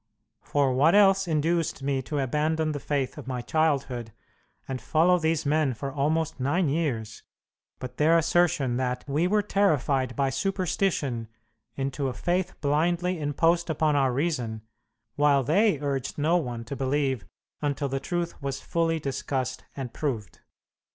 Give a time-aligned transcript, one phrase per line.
[0.41, 4.11] For what else induced me to abandon the faith of my childhood
[4.67, 7.21] and follow these men for almost nine years,
[7.77, 11.27] but their assertion that we were terrified by superstition
[11.75, 14.63] into a faith blindly imposed upon our reason,
[15.17, 17.23] while they urged no one to believe
[17.61, 20.39] until the truth was fully discussed and proved?